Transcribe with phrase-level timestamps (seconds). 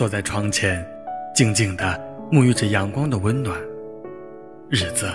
[0.00, 0.82] 坐在窗前，
[1.34, 1.84] 静静地
[2.32, 3.60] 沐浴着阳光的温暖。
[4.70, 5.10] 日子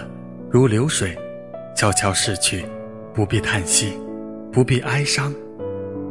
[0.52, 1.18] 如流水，
[1.76, 2.64] 悄悄逝去，
[3.12, 4.00] 不必叹息，
[4.54, 5.34] 不必哀伤，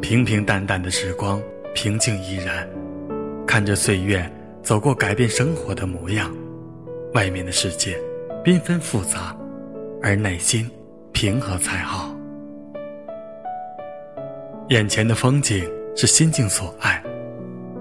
[0.02, 1.40] 平平淡淡的时光，
[1.72, 2.68] 平静怡然。
[3.46, 4.28] 看着岁月
[4.60, 6.34] 走过，改变生活的模样。
[7.12, 7.96] 外面的世界
[8.44, 9.36] 缤纷复杂，
[10.02, 10.68] 而内心
[11.12, 12.12] 平和才好。
[14.70, 17.00] 眼前的风景是心境所爱，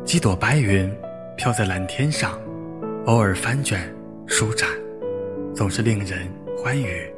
[0.06, 0.92] 几朵白云
[1.38, 2.38] 飘在蓝天上，
[3.06, 3.80] 偶尔翻卷
[4.28, 4.70] 舒展，
[5.56, 6.20] 总是令人
[6.58, 7.10] 欢愉。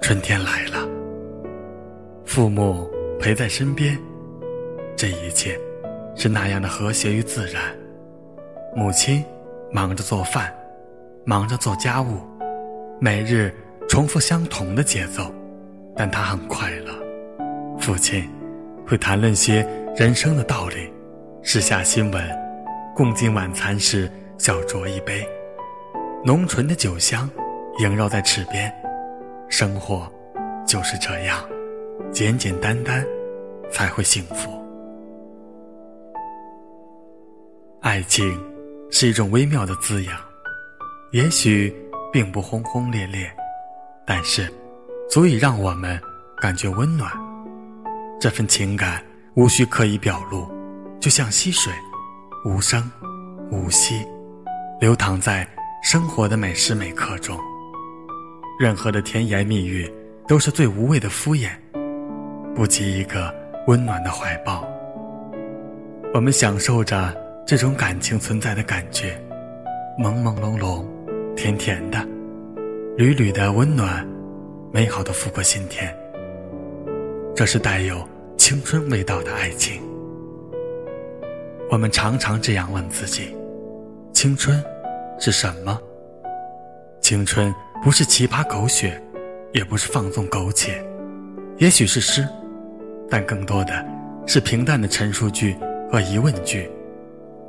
[0.00, 0.88] 春天来了，
[2.24, 3.98] 父母陪在身边，
[4.96, 5.58] 这一切
[6.14, 7.62] 是那样的和谐与自然。
[8.76, 9.24] 母亲
[9.72, 10.54] 忙着做饭，
[11.24, 12.20] 忙着做家务，
[13.00, 13.52] 每日
[13.88, 15.32] 重复相同的节奏，
[15.96, 16.92] 但她很快乐。
[17.80, 18.28] 父亲。
[18.86, 20.92] 会谈论些人生的道理，
[21.46, 22.24] 时下新闻，
[22.96, 25.28] 共进晚餐时小酌一杯，
[26.24, 27.28] 浓醇的酒香
[27.78, 28.74] 萦绕在齿边。
[29.50, 30.10] 生活
[30.66, 31.44] 就是这样，
[32.10, 33.04] 简简单单
[33.70, 34.50] 才会幸福。
[37.82, 38.42] 爱情
[38.90, 40.18] 是一种微妙的滋养，
[41.12, 41.72] 也许
[42.10, 43.30] 并不轰轰烈烈，
[44.06, 44.50] 但是
[45.10, 46.00] 足以让我们
[46.38, 47.12] 感觉温暖。
[48.18, 49.04] 这份情感
[49.36, 50.48] 无需刻意表露，
[51.04, 51.70] 就像溪水，
[52.46, 52.90] 无声
[53.50, 54.06] 无息，
[54.80, 55.46] 流淌在
[55.82, 57.38] 生活的每时每刻中。
[58.58, 59.92] 任何的甜言蜜语
[60.26, 61.50] 都是最无谓的敷衍，
[62.54, 63.30] 不及一个
[63.66, 64.66] 温暖的怀抱。
[66.14, 67.14] 我们享受着
[67.46, 69.22] 这种感情存在的感觉，
[69.98, 70.86] 朦朦胧胧，
[71.36, 72.02] 甜甜的，
[72.96, 74.08] 缕缕的温暖，
[74.72, 75.94] 美好的拂过心田。
[77.36, 78.08] 这是带有。
[78.38, 79.82] 青春味道的爱情，
[81.74, 83.34] 我们常常这样问自己：
[84.12, 84.62] 青春
[85.18, 85.76] 是什么？
[87.00, 87.52] 青春
[87.82, 89.02] 不是奇葩狗血，
[89.52, 90.80] 也不是放纵苟且，
[91.58, 92.24] 也许是诗，
[93.10, 93.84] 但更多的
[94.24, 95.56] 是平淡的陈述句
[95.90, 96.70] 和疑问句；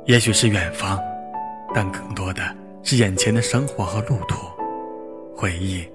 [0.06, 0.98] 也许是远方，
[1.72, 2.42] 但更多的
[2.82, 4.38] 是眼前的生活和路途。
[5.36, 5.86] 回忆，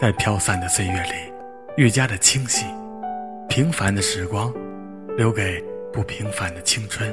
[0.00, 1.32] 在飘散的岁月里，
[1.76, 2.66] 愈加的清晰。
[3.48, 4.52] 平凡的时光，
[5.16, 7.08] 留给不平凡的青春。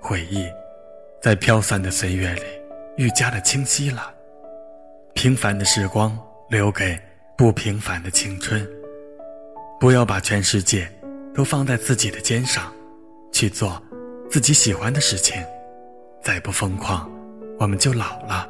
[0.00, 0.46] 回忆，
[1.20, 2.42] 在飘散的岁月里，
[2.96, 4.14] 愈加的清晰了。
[5.14, 6.16] 平凡的时光，
[6.48, 6.98] 留给
[7.36, 8.66] 不平凡的青春。
[9.80, 10.90] 不要把全世界
[11.34, 12.72] 都放在自己的肩上，
[13.32, 13.80] 去做
[14.30, 15.42] 自己喜欢的事情。
[16.22, 17.10] 再不疯狂，
[17.58, 18.48] 我们就老了。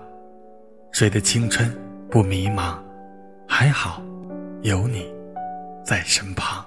[0.93, 1.71] 谁的青春
[2.11, 2.79] 不迷茫？
[3.47, 4.03] 还好，
[4.63, 5.07] 有你。
[5.85, 6.63] 在身旁。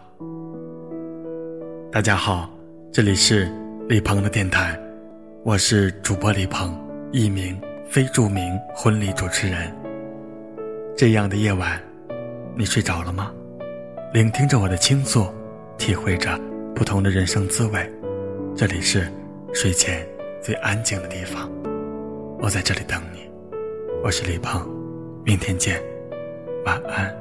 [1.92, 2.50] 大家好，
[2.92, 3.52] 这里是
[3.88, 4.80] 李鹏的电台，
[5.44, 6.74] 我是主播李鹏，
[7.12, 7.60] 一名
[7.90, 9.74] 非著名婚礼主持人。
[10.96, 11.82] 这样的夜晚，
[12.56, 13.32] 你睡着了吗？
[14.14, 15.28] 聆听着我的倾诉，
[15.78, 16.40] 体会着
[16.74, 17.92] 不同的人生滋味。
[18.56, 19.12] 这里是
[19.54, 20.08] 睡前
[20.42, 21.52] 最安静的地方，
[22.40, 23.30] 我在这里等你。
[24.04, 24.66] 我是李鹏，
[25.26, 25.82] 明天见，
[26.66, 27.21] 晚安。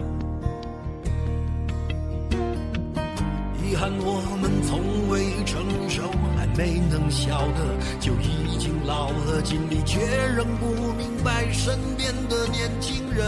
[3.81, 6.03] 看我们从未成熟，
[6.37, 7.65] 还没能晓得，
[7.99, 9.99] 就已经老了，尽力却
[10.35, 13.25] 仍不明白身边的年轻人。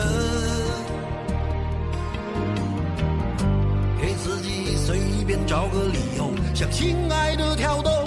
[3.99, 8.02] 给自己随便找个理由，向心爱的挑逗，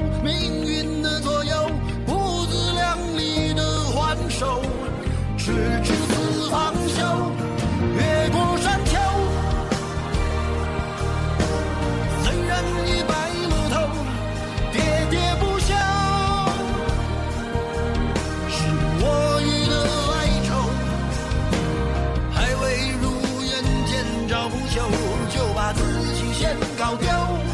[25.30, 25.82] 就把自
[26.14, 27.45] 己先搞丢。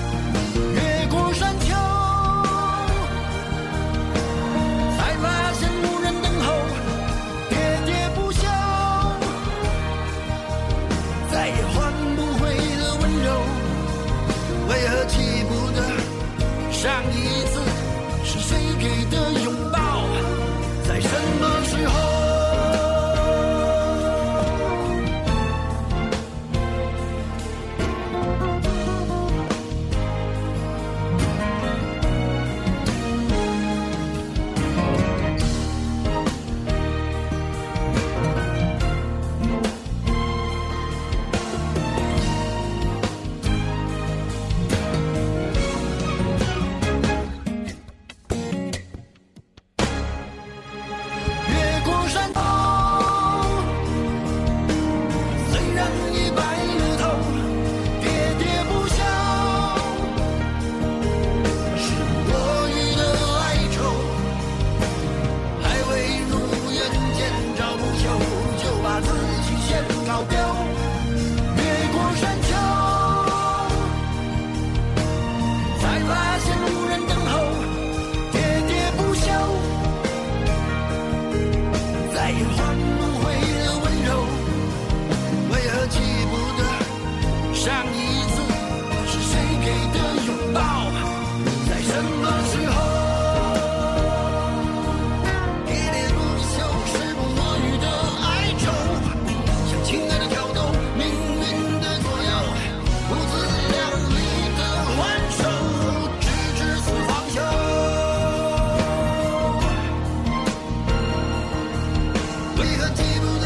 [112.63, 113.42] 为何记不